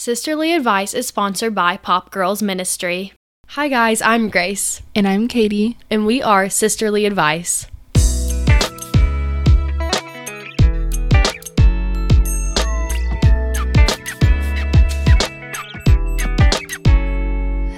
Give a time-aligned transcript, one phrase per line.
[0.00, 3.12] Sisterly Advice is sponsored by Pop Girls Ministry.
[3.48, 5.76] Hi, guys, I'm Grace, And I'm Katie.
[5.90, 7.66] and we are Sisterly Advice.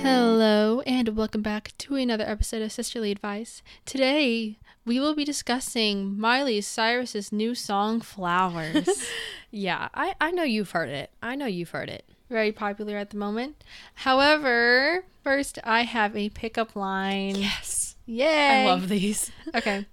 [0.02, 3.62] Hello, and welcome back to another episode of Sisterly Advice.
[3.84, 8.88] Today, we will be discussing Miley Cyrus's new song, Flowers.
[9.54, 11.10] Yeah, I, I know you've heard it.
[11.22, 12.06] I know you've heard it.
[12.32, 13.62] Very popular at the moment.
[13.94, 17.34] However, first, I have a pickup line.
[17.34, 17.96] Yes.
[18.06, 18.64] Yay!
[18.64, 19.30] I love these.
[19.54, 19.84] Okay.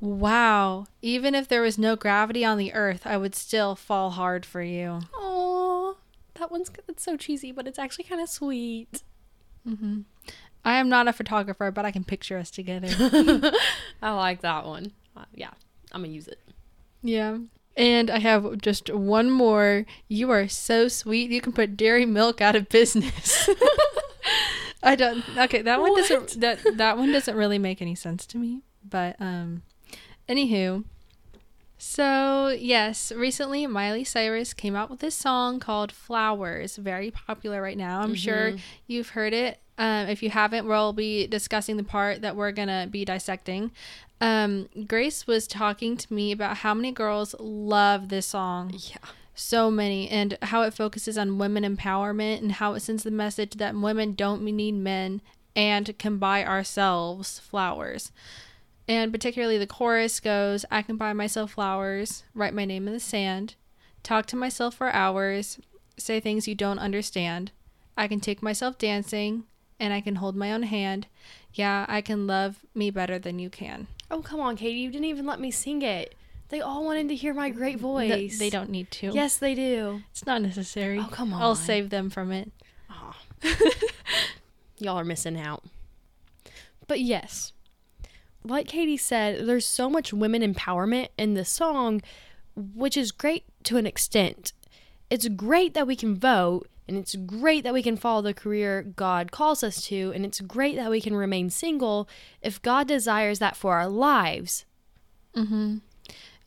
[0.00, 0.86] Wow.
[1.00, 4.62] Even if there was no gravity on the earth, I would still fall hard for
[4.62, 4.98] you.
[5.14, 5.96] Oh,
[6.34, 9.04] that one's it's so cheesy, but it's actually kind of sweet.
[9.66, 10.00] Mm-hmm.
[10.64, 12.88] I am not a photographer, but I can picture us together.
[14.02, 14.90] I like that one.
[15.16, 15.50] Uh, yeah,
[15.92, 16.40] I'm gonna use it.
[17.04, 17.38] Yeah.
[17.76, 19.84] And I have just one more.
[20.08, 21.30] You are so sweet.
[21.30, 23.48] You can put dairy milk out of business.
[24.82, 25.24] I don't.
[25.36, 26.40] Okay, that one doesn't.
[26.40, 28.62] That that one doesn't really make any sense to me.
[28.88, 29.62] But um,
[30.28, 30.84] anywho.
[31.78, 37.76] So yes, recently Miley Cyrus came out with this song called "Flowers," very popular right
[37.76, 38.00] now.
[38.00, 38.54] I'm sure
[38.86, 39.60] you've heard it.
[39.78, 43.72] Um, if you haven't, we'll be discussing the part that we're gonna be dissecting.
[44.20, 48.72] Um, Grace was talking to me about how many girls love this song.
[48.72, 48.98] Yeah.
[49.34, 53.52] So many, and how it focuses on women empowerment and how it sends the message
[53.56, 55.20] that women don't need men
[55.54, 58.12] and can buy ourselves flowers.
[58.88, 63.00] And particularly the chorus goes I can buy myself flowers, write my name in the
[63.00, 63.56] sand,
[64.02, 65.58] talk to myself for hours,
[65.98, 67.50] say things you don't understand.
[67.96, 69.44] I can take myself dancing,
[69.80, 71.08] and I can hold my own hand.
[71.52, 73.86] Yeah, I can love me better than you can.
[74.10, 74.78] Oh come on, Katie!
[74.80, 76.14] You didn't even let me sing it.
[76.48, 78.38] They all wanted to hear my great voice.
[78.38, 79.10] they don't need to.
[79.12, 80.02] Yes, they do.
[80.12, 80.98] It's not necessary.
[81.00, 81.42] Oh, come on.
[81.42, 82.52] I'll save them from it.
[82.88, 83.16] Aw.
[84.78, 85.64] Y'all are missing out.
[86.86, 87.52] But yes,
[88.44, 92.00] like Katie said, there's so much women empowerment in this song,
[92.54, 94.52] which is great to an extent.
[95.10, 98.82] It's great that we can vote, and it's great that we can follow the career
[98.82, 102.08] God calls us to, and it's great that we can remain single
[102.42, 104.64] if God desires that for our lives.
[105.34, 105.78] Mm-hmm.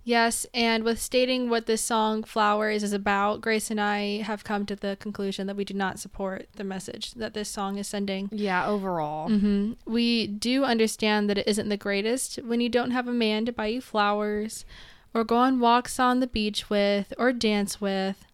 [0.04, 4.66] Yes, and with stating what this song Flowers is about, Grace and I have come
[4.66, 8.30] to the conclusion that we do not support the message that this song is sending.
[8.32, 9.30] Yeah, overall.
[9.30, 9.74] Mm-hmm.
[9.86, 13.52] We do understand that it isn't the greatest when you don't have a man to
[13.52, 14.66] buy you flowers,
[15.14, 18.26] or go on walks on the beach with, or dance with.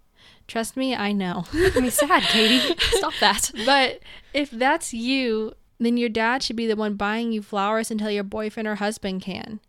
[0.48, 1.46] Trust me, I know.
[1.54, 2.76] Make me sad, Katie.
[2.92, 3.52] Stop that.
[3.66, 4.00] but
[4.34, 8.24] if that's you, then your dad should be the one buying you flowers until your
[8.24, 9.60] boyfriend or husband can.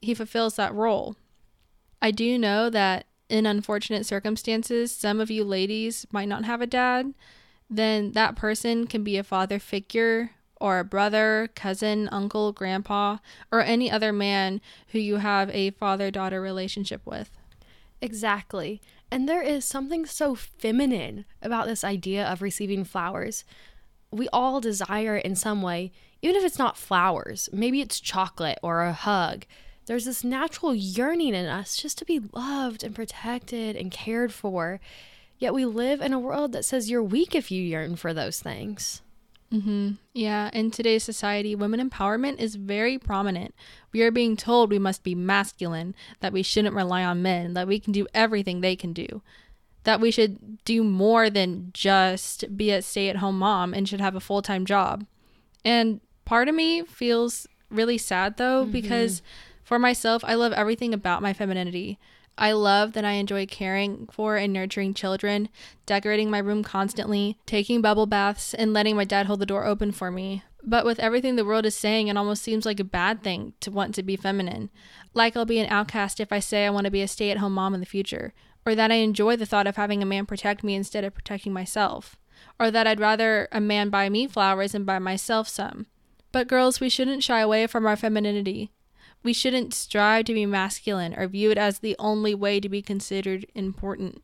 [0.00, 1.16] He fulfills that role.
[2.02, 6.66] I do know that in unfortunate circumstances, some of you ladies might not have a
[6.66, 7.14] dad.
[7.68, 13.18] Then that person can be a father figure or a brother, cousin, uncle, grandpa,
[13.50, 17.30] or any other man who you have a father daughter relationship with.
[18.00, 18.80] Exactly.
[19.10, 23.44] And there is something so feminine about this idea of receiving flowers.
[24.10, 27.48] We all desire in some way, even if it's not flowers.
[27.52, 29.46] Maybe it's chocolate or a hug.
[29.86, 34.80] There's this natural yearning in us just to be loved and protected and cared for.
[35.38, 38.40] Yet we live in a world that says you're weak if you yearn for those
[38.40, 39.02] things.
[39.52, 39.92] Mm-hmm.
[40.12, 43.54] Yeah, in today's society, women empowerment is very prominent.
[43.92, 47.68] We are being told we must be masculine, that we shouldn't rely on men, that
[47.68, 49.22] we can do everything they can do,
[49.84, 54.00] that we should do more than just be a stay at home mom and should
[54.00, 55.06] have a full time job.
[55.64, 59.22] And part of me feels really sad though, because
[59.62, 61.98] for myself, I love everything about my femininity.
[62.38, 65.48] I love that I enjoy caring for and nurturing children,
[65.86, 69.90] decorating my room constantly, taking bubble baths, and letting my dad hold the door open
[69.90, 70.42] for me.
[70.62, 73.70] But with everything the world is saying, it almost seems like a bad thing to
[73.70, 74.68] want to be feminine.
[75.14, 77.38] Like I'll be an outcast if I say I want to be a stay at
[77.38, 78.34] home mom in the future,
[78.66, 81.52] or that I enjoy the thought of having a man protect me instead of protecting
[81.52, 82.16] myself,
[82.58, 85.86] or that I'd rather a man buy me flowers and buy myself some.
[86.32, 88.72] But girls, we shouldn't shy away from our femininity.
[89.26, 92.80] We shouldn't strive to be masculine or view it as the only way to be
[92.80, 94.22] considered important.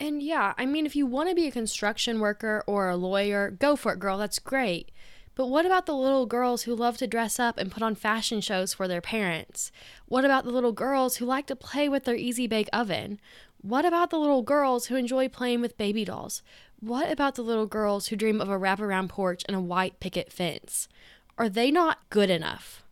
[0.00, 3.50] And yeah, I mean, if you want to be a construction worker or a lawyer,
[3.50, 4.16] go for it, girl.
[4.16, 4.92] That's great.
[5.34, 8.40] But what about the little girls who love to dress up and put on fashion
[8.40, 9.70] shows for their parents?
[10.06, 13.20] What about the little girls who like to play with their easy bake oven?
[13.60, 16.42] What about the little girls who enjoy playing with baby dolls?
[16.80, 20.32] What about the little girls who dream of a wraparound porch and a white picket
[20.32, 20.88] fence?
[21.36, 22.82] Are they not good enough?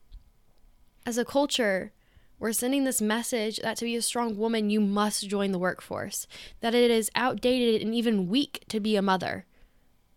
[1.08, 1.90] As a culture,
[2.38, 6.26] We're sending this message that to be a strong woman, you must join the workforce,
[6.60, 9.44] that it is outdated and even weak to be a mother.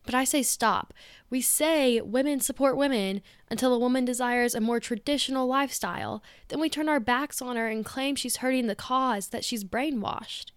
[0.06, 0.94] But I say stop.
[1.30, 6.24] We say women support women until a woman desires a more traditional lifestyle.
[6.50, 9.64] Then we turn our backs on her and claim she's hurting the cause, that she's
[9.64, 10.52] brainwashed.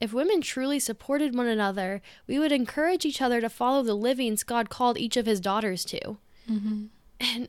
[0.00, 4.44] If women truly supported one another, we would encourage each other to follow the livings
[4.44, 6.18] God called each of his daughters to.
[6.48, 6.84] Mm-hmm.
[7.20, 7.48] And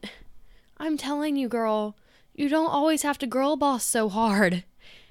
[0.77, 1.95] I'm telling you, girl,
[2.39, 4.63] you don't always have to girl boss so hard.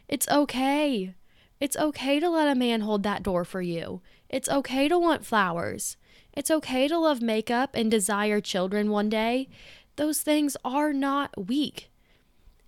[0.08, 1.14] It's okay.
[1.60, 4.00] It's okay to let a man hold that door for you.
[4.30, 5.98] It's okay to want flowers.
[6.32, 9.50] It's okay to love makeup and desire children one day.
[9.96, 11.90] Those things are not weak.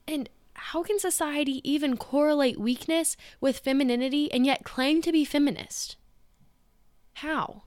[0.06, 5.96] And how can society even correlate weakness with femininity and yet claim to be feminist?
[7.14, 7.62] How?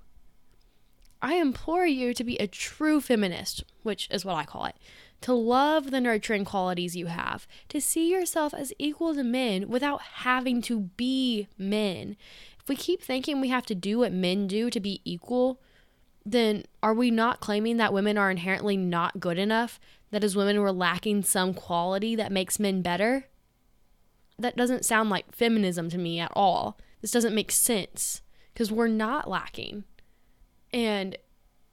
[1.24, 4.76] I implore you to be a true feminist, which is what I call it,
[5.24, 10.02] to love the nurturing qualities you have, to see yourself as equal to men without
[10.02, 12.18] having to be men.
[12.62, 15.62] If we keep thinking we have to do what men do to be equal,
[16.26, 19.80] then are we not claiming that women are inherently not good enough?
[20.12, 23.28] That as women we're lacking some quality that makes men better?
[24.38, 26.78] That doesn't sound like feminism to me at all.
[27.00, 28.22] This doesn't make sense
[28.54, 29.86] because we're not lacking.
[30.74, 31.18] And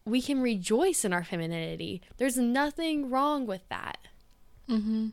[0.04, 2.02] we can rejoice in our femininity.
[2.16, 3.98] There's nothing wrong with that.
[4.68, 5.08] Mm-hmm.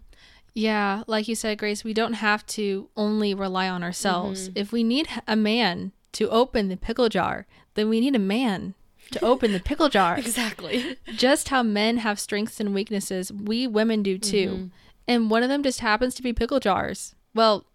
[0.53, 4.49] Yeah, like you said, Grace, we don't have to only rely on ourselves.
[4.55, 7.45] If we need a man to open the pickle jar,
[7.75, 8.73] then we need a man
[9.11, 10.17] to open the pickle jar.
[10.17, 10.97] Exactly.
[11.15, 14.71] Just how men have strengths and weaknesses, we women do too.
[15.07, 17.13] And one of them just happens to be pickle jars.
[17.35, 17.65] Well,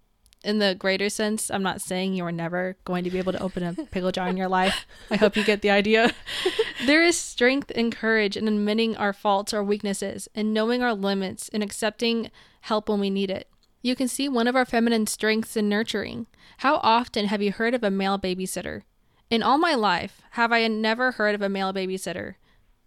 [0.45, 3.43] in the greater sense, I'm not saying you are never going to be able to
[3.43, 4.87] open a pickle jar in your life.
[5.11, 6.13] I hope you get the idea.
[6.87, 11.49] there is strength and courage in admitting our faults or weaknesses and knowing our limits
[11.51, 12.31] and accepting
[12.63, 13.49] help when we need it.
[13.83, 16.27] You can see one of our feminine strengths in nurturing.
[16.59, 18.83] How often have you heard of a male babysitter?
[19.31, 22.35] In all my life, have I never heard of a male babysitter?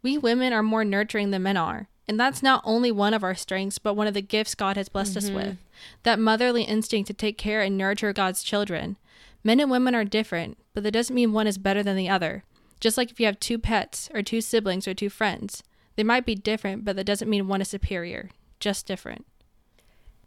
[0.01, 1.89] We women are more nurturing than men are.
[2.07, 4.89] And that's not only one of our strengths, but one of the gifts God has
[4.89, 5.55] blessed us with mm-hmm.
[6.03, 8.97] that motherly instinct to take care and nurture God's children.
[9.43, 12.43] Men and women are different, but that doesn't mean one is better than the other.
[12.79, 15.63] Just like if you have two pets, or two siblings, or two friends,
[15.95, 18.29] they might be different, but that doesn't mean one is superior,
[18.59, 19.25] just different.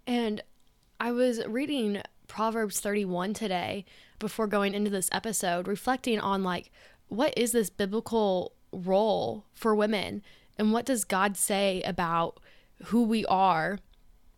[0.07, 0.43] And
[0.99, 3.85] I was reading Proverbs 31 today
[4.19, 6.73] before going into this episode, reflecting on like,
[7.09, 10.23] what is this biblical role for women?
[10.59, 12.41] And what does God say about
[12.87, 13.79] who we are?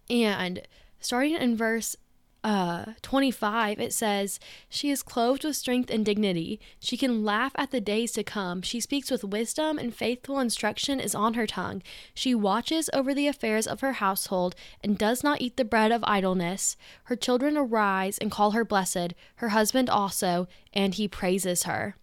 [0.08, 0.62] And
[1.00, 1.96] starting in verse
[2.43, 4.40] uh 25 it says
[4.70, 6.58] she is clothed with strength and dignity.
[6.78, 8.62] She can laugh at the days to come.
[8.62, 11.82] She speaks with wisdom and faithful instruction is on her tongue.
[12.14, 16.02] She watches over the affairs of her household and does not eat the bread of
[16.06, 16.76] idleness.
[17.05, 21.96] Her children arise and call her blessed her husband also and he praises her.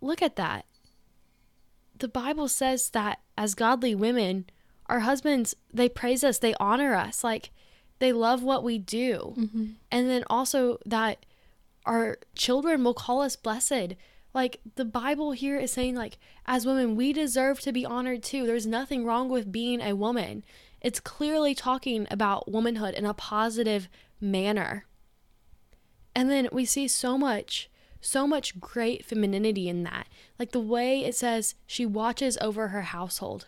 [0.00, 0.64] Look at that
[2.02, 4.44] the bible says that as godly women
[4.86, 7.50] our husbands they praise us they honor us like
[8.02, 9.32] they love what we do.
[9.38, 9.64] Mm-hmm.
[9.92, 11.24] And then also that
[11.86, 13.94] our children will call us blessed.
[14.34, 18.44] Like the bible here is saying like as women we deserve to be honored too.
[18.44, 20.42] There's nothing wrong with being a woman.
[20.80, 23.88] It's clearly talking about womanhood in a positive
[24.20, 24.84] manner.
[26.12, 27.70] And then we see so much
[28.02, 30.06] so much great femininity in that.
[30.38, 33.46] Like the way it says she watches over her household.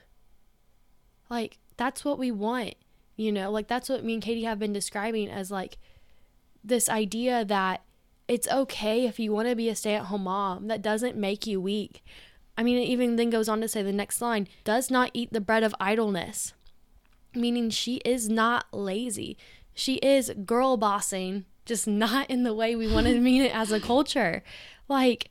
[1.29, 2.75] Like that's what we want
[3.17, 3.51] you know?
[3.51, 5.79] Like that's what me and katie have been describing as like
[6.65, 7.83] this idea that
[8.27, 10.69] it's okay if you want to be a stay-at-home mom.
[10.69, 12.03] That doesn't make you weak.
[12.57, 15.33] I mean it even then goes on to say the next line does not eat
[15.33, 16.55] the bread of idleness
[17.37, 19.37] meaning she is not lazy.
[19.75, 23.73] She is girl bossing just not in the way we want to mean it as
[23.73, 24.43] a culture
[24.89, 25.31] like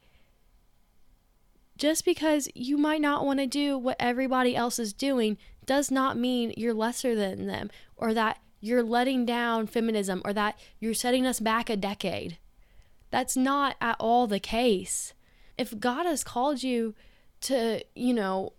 [1.78, 6.18] just because you might not want to do what everybody else is doing does not
[6.18, 11.26] mean you're lesser than them or that you're letting down feminism or that you're setting
[11.26, 12.38] us back a decade.
[13.12, 15.14] That's not at all the case.
[15.58, 16.96] If God has called you
[17.42, 18.54] to, you know,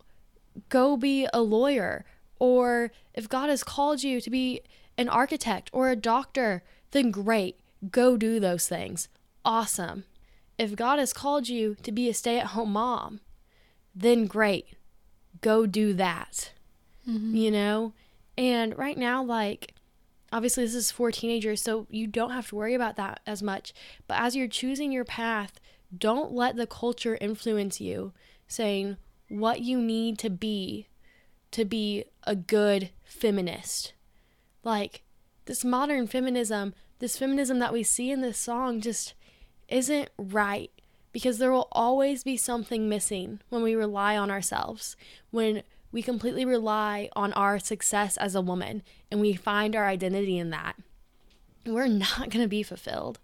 [0.68, 2.04] go be a lawyer,
[2.38, 4.60] or if God has called you to be
[4.98, 7.58] an architect or a doctor, then great,
[7.90, 9.08] go do those things.
[9.44, 10.04] Awesome.
[10.58, 13.20] If God has called you to be a stay at home mom,
[13.94, 14.68] then great,
[15.40, 16.52] go do that
[17.08, 17.34] mm-hmm.
[17.34, 17.92] you know?
[18.36, 19.74] And right now, like,
[20.32, 23.72] obviously, this is for teenagers, so you don't have to worry about that as much.
[24.06, 25.60] But as you're choosing your path,
[25.96, 28.12] don't let the culture influence you,
[28.48, 28.96] saying
[29.28, 30.88] what you need to be
[31.52, 33.92] to be a good feminist.
[34.64, 35.04] Like,
[35.44, 39.14] this modern feminism, this feminism that we see in this song just
[39.68, 40.70] isn't right
[41.12, 44.96] because there will always be something missing when we rely on ourselves,
[45.30, 50.38] when we completely rely on our success as a woman and we find our identity
[50.38, 50.76] in that.
[51.64, 53.20] We're not going to be fulfilled.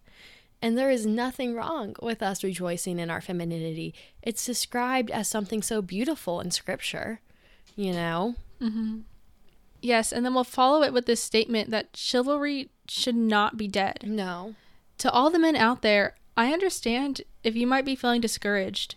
[0.62, 3.94] And there is nothing wrong with us rejoicing in our femininity.
[4.22, 7.20] It's described as something so beautiful in scripture,
[7.76, 8.36] you know?
[8.60, 9.00] Mm-hmm.
[9.82, 14.04] Yes, and then we'll follow it with this statement that chivalry should not be dead.
[14.04, 14.54] No.
[14.98, 18.96] To all the men out there, I understand if you might be feeling discouraged.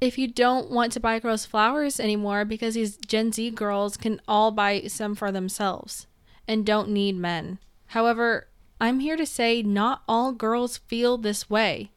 [0.00, 4.20] If you don't want to buy girls flowers anymore because these Gen Z girls can
[4.26, 6.06] all buy some for themselves
[6.48, 7.58] and don't need men.
[7.88, 8.48] However,
[8.80, 11.92] I'm here to say not all girls feel this way.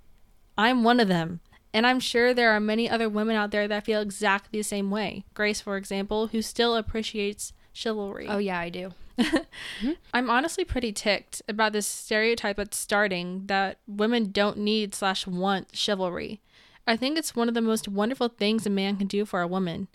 [0.57, 1.39] I'm one of them.
[1.73, 4.91] And I'm sure there are many other women out there that feel exactly the same
[4.91, 5.25] way.
[5.33, 8.27] Grace, for example, who still appreciates chivalry.
[8.29, 8.93] Oh, yeah, I do.
[9.17, 9.91] Mm-hmm.
[10.13, 15.75] I'm honestly pretty ticked about this stereotype that's starting that women don't need slash want
[15.75, 16.41] chivalry.
[16.87, 19.47] I think it's one of the most wonderful things a man can do for a
[19.47, 19.87] woman.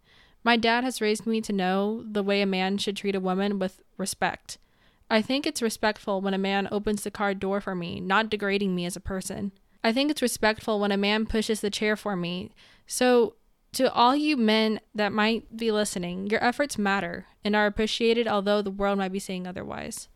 [0.45, 3.59] My dad has raised me to know the way a man should treat a woman
[3.59, 4.59] with respect.
[5.11, 8.75] I think it's respectful when a man opens the car door for me, not degrading
[8.75, 9.53] me as a person.
[9.83, 12.53] I think it's respectful when a man pushes the chair for me.
[12.87, 13.35] So,
[13.73, 18.63] to all you men that might be listening, your efforts matter and are appreciated, although
[18.63, 20.09] the world might be saying otherwise.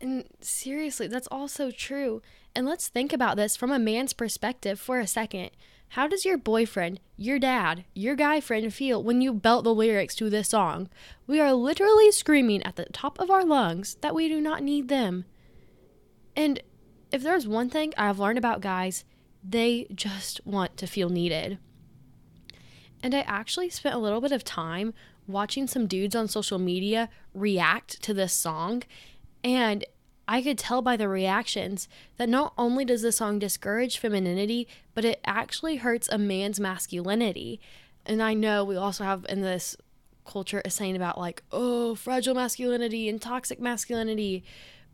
[0.00, 2.22] And seriously, that's also true.
[2.54, 5.50] And let's think about this from a man's perspective for a second.
[5.94, 10.14] How does your boyfriend, your dad, your guy friend feel when you belt the lyrics
[10.16, 10.88] to this song?
[11.26, 14.88] We are literally screaming at the top of our lungs that we do not need
[14.88, 15.24] them.
[16.36, 16.62] And
[17.10, 19.04] if there's one thing I've learned about guys,
[19.42, 21.58] they just want to feel needed.
[23.02, 24.94] And I actually spent a little bit of time
[25.26, 28.82] watching some dudes on social media react to this song,
[29.42, 29.84] and
[30.30, 35.04] I could tell by the reactions that not only does the song discourage femininity, but
[35.04, 37.60] it actually hurts a man's masculinity.
[38.06, 39.76] And I know we also have in this
[40.24, 44.44] culture a saying about like, oh, fragile masculinity and toxic masculinity.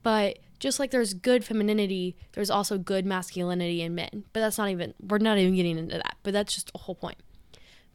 [0.02, 4.24] But just like there's good femininity, there's also good masculinity in men.
[4.32, 6.16] But that's not even, we're not even getting into that.
[6.22, 7.18] But that's just a whole point.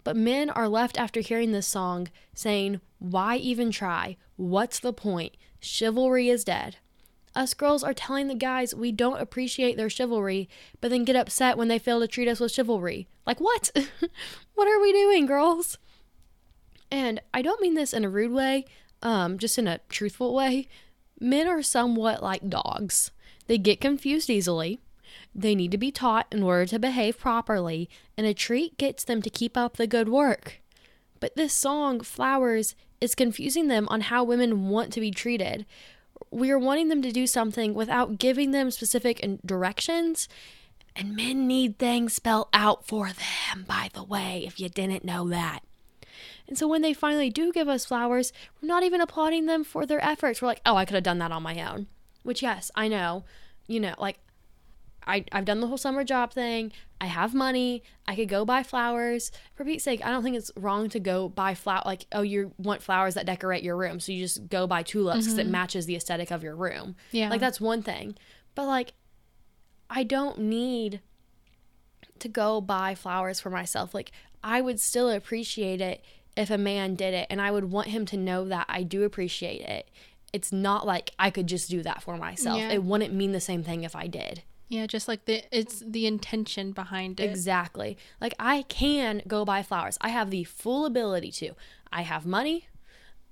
[0.04, 4.18] But men are left after hearing this song saying, why even try?
[4.36, 5.36] What's the point?
[5.60, 6.78] Chivalry is dead.
[7.36, 10.50] Us girls are telling the guys we don't appreciate their chivalry,
[10.82, 13.08] but then get upset when they fail to treat us with chivalry.
[13.26, 13.72] Like, what?
[14.56, 15.78] what are we doing, girls?
[16.92, 18.66] And I don't mean this in a rude way,
[19.02, 20.68] um, just in a truthful way.
[21.20, 23.12] Men are somewhat like dogs.
[23.48, 24.82] They get confused easily.
[25.34, 29.22] They need to be taught in order to behave properly, and a treat gets them
[29.22, 30.62] to keep up the good work.
[31.20, 35.66] But this song, Flowers, is confusing them on how women want to be treated
[36.30, 40.28] we are wanting them to do something without giving them specific directions.
[40.96, 45.30] And men need things spelled out for them, by the way, if you didn't know
[45.30, 45.62] that.
[46.48, 49.86] And so when they finally do give us flowers, we're not even applauding them for
[49.86, 50.42] their efforts.
[50.42, 51.88] We're like, oh, I could have done that on my own.
[52.24, 53.24] Which, yes, I know.
[53.68, 54.20] You know, like
[55.06, 56.72] I, I've done the whole summer job thing.
[57.00, 57.84] I have money.
[58.08, 59.32] I could go buy flowers.
[59.56, 61.82] For Pete's sake, I don't think it's wrong to go buy flower.
[61.86, 65.20] Like, oh, you want flowers that decorate your room, so you just go buy tulips
[65.20, 65.48] because mm-hmm.
[65.48, 66.96] it matches the aesthetic of your room.
[67.12, 68.16] Yeah, like that's one thing.
[68.54, 68.94] But like,
[69.90, 71.02] I don't need
[72.20, 73.96] to go buy flowers for myself.
[73.96, 74.12] Like,
[74.44, 76.04] I would still appreciate it
[76.38, 79.04] if a man did it, and I would want him to know that I do
[79.04, 79.90] appreciate it.
[80.34, 82.60] It's not like I could just do that for myself.
[82.60, 82.70] Yeah.
[82.70, 84.44] It wouldn't mean the same thing if I did.
[84.72, 87.30] Yeah, just like the it's the intention behind it.
[87.30, 87.98] Exactly.
[88.22, 89.98] Like I can go buy flowers.
[90.00, 91.56] I have the full ability to.
[91.92, 92.70] I have money.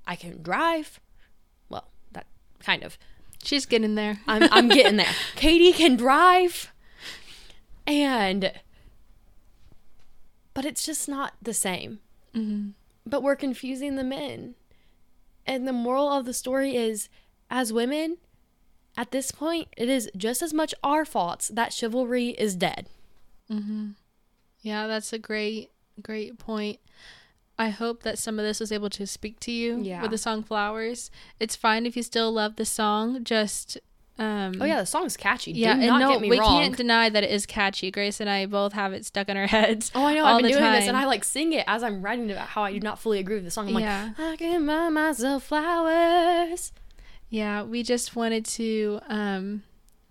[0.06, 1.00] I can drive.
[1.70, 2.28] Well, that
[2.60, 2.98] kind of.
[3.42, 4.20] She's getting there.
[4.28, 5.16] I'm I'm getting there.
[5.38, 6.74] Katie can drive.
[7.88, 8.52] And
[10.54, 12.00] but it's just not the same.
[12.36, 12.72] Mm-hmm.
[13.06, 14.56] But we're confusing the men.
[15.48, 17.08] And the moral of the story is
[17.50, 18.18] as women,
[19.00, 22.88] at this point, it is just as much our faults that chivalry is dead.
[23.50, 23.92] Mm-hmm.
[24.62, 26.82] Yeah, that's a great, great point.
[27.58, 30.02] I hope that some of this was able to speak to you yeah.
[30.02, 31.12] with the song Flowers.
[31.40, 33.78] It's fine if you still love the song, just
[34.18, 35.54] um, oh yeah, the song's catchy.
[35.54, 36.60] Yeah, Do and no, we wrong.
[36.60, 37.92] can't deny that it is catchy.
[37.92, 39.94] Grace and I both have it stuck in our heads.
[39.96, 40.26] Oh, I know.
[40.26, 40.74] I've been doing time.
[40.74, 43.20] this, and I like sing it as I'm writing about how I do not fully
[43.20, 43.70] agree with the song.
[43.70, 44.10] I'm yeah.
[44.18, 46.74] like, I can buy myself flowers.
[47.30, 49.64] Yeah, we just wanted to um,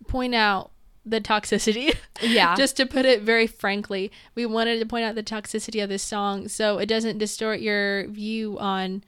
[0.07, 0.71] point out
[1.05, 1.95] the toxicity.
[2.21, 2.57] Yeah.
[2.57, 6.03] just to put it very frankly, we wanted to point out the toxicity of this
[6.03, 9.05] song so it doesn't distort your view on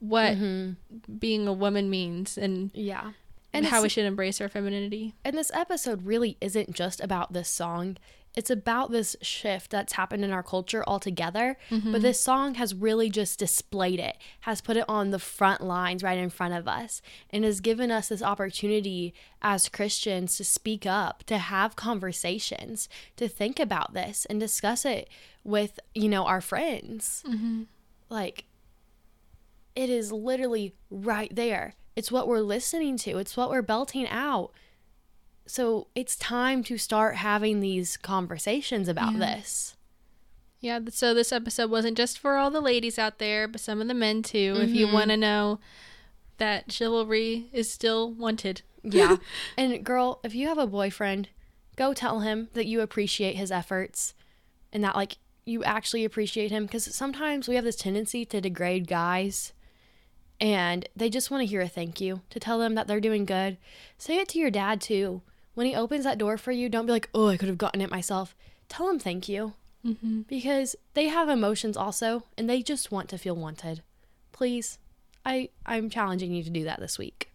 [0.00, 0.72] what mm-hmm.
[1.18, 3.12] being a woman means and yeah
[3.52, 5.14] And how we should embrace our femininity.
[5.24, 7.96] And this episode really isn't just about this song.
[8.34, 11.58] It's about this shift that's happened in our culture altogether.
[11.68, 11.98] But mm-hmm.
[11.98, 16.18] this song has really just displayed it, has put it on the front lines right
[16.18, 19.12] in front of us, and has given us this opportunity
[19.42, 25.10] as Christians to speak up, to have conversations, to think about this and discuss it
[25.44, 27.22] with, you know, our friends.
[27.28, 27.64] Mm-hmm.
[28.08, 28.44] Like,
[29.76, 31.74] it is literally right there.
[31.96, 34.52] It's what we're listening to, it's what we're belting out.
[35.46, 39.76] So it's time to start having these conversations about this.
[40.60, 43.88] Yeah, so this episode wasn't just for all the ladies out there, but some of
[43.88, 44.56] the men too.
[44.60, 44.94] If you mm-hmm.
[44.94, 45.58] want to know
[46.38, 48.62] that chivalry is still wanted.
[48.82, 49.16] Yeah.
[49.56, 51.28] and girl, if you have a boyfriend,
[51.76, 54.14] go tell him that you appreciate his efforts
[54.72, 58.86] and that like you actually appreciate him because sometimes we have this tendency to degrade
[58.86, 59.52] guys
[60.40, 63.24] and they just want to hear a thank you to tell them that they're doing
[63.24, 63.58] good.
[63.98, 65.22] Say it to your dad too.
[65.54, 67.80] When he opens that door for you, don't be like, "Oh, I could have gotten
[67.80, 68.34] it myself."
[68.68, 69.52] Tell him thank you.
[69.84, 70.22] Mm-hmm.
[70.22, 73.82] Because they have emotions also and they just want to feel wanted.
[74.30, 74.78] Please.
[75.26, 77.30] I I'm challenging you to do that this week.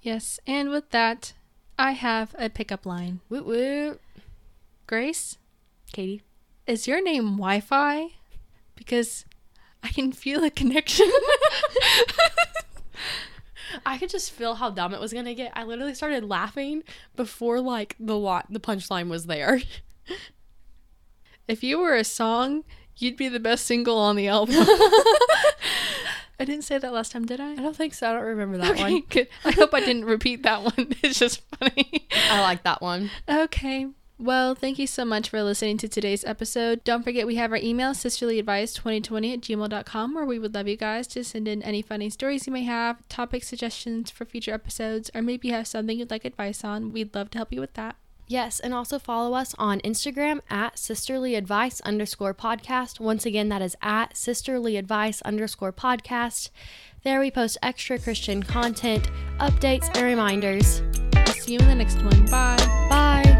[0.00, 1.32] Yes, and with that,
[1.78, 3.20] I have a pickup line.
[3.28, 4.00] Woot woot.
[4.86, 5.38] Grace,
[5.92, 6.22] Katie.
[6.66, 8.08] is your name Wi Fi?
[8.74, 9.24] Because
[9.82, 11.10] I can feel a connection.
[13.84, 15.52] I could just feel how dumb it was gonna get.
[15.54, 16.82] I literally started laughing
[17.16, 19.60] before like the lot the punchline was there.
[21.48, 22.64] if you were a song,
[22.96, 24.54] you'd be the best single on the album.
[26.40, 27.52] I didn't say that last time, did I?
[27.52, 28.10] I don't think so.
[28.10, 29.02] I don't remember that Okay, one.
[29.10, 29.28] good.
[29.44, 30.94] I hope I didn't repeat that one.
[31.02, 32.08] It's just funny.
[32.30, 33.10] I like that one.
[33.28, 33.86] Okay.
[34.22, 36.84] Well, thank you so much for listening to today's episode.
[36.84, 41.08] Don't forget we have our email, sisterlyadvice2020 at gmail.com, where we would love you guys
[41.08, 45.22] to send in any funny stories you may have, topic suggestions for future episodes, or
[45.22, 46.92] maybe you have something you'd like advice on.
[46.92, 47.96] We'd love to help you with that.
[48.28, 53.00] Yes, and also follow us on Instagram at sisterly advice underscore podcast.
[53.00, 56.50] Once again, that is at sisterly advice underscore podcast.
[57.02, 60.80] There we post extra Christian content, updates, and reminders.
[61.16, 62.24] I'll see you in the next one.
[62.26, 62.56] Bye.
[62.88, 63.31] Bye.